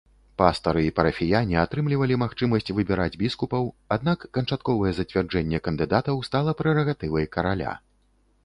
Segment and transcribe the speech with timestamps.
[0.41, 7.77] Пастары і парафіяне атрымлівалі магчымасць выбіраць біскупаў, аднак канчатковае зацвярджэнне кандыдатаў стала прэрагатывай караля.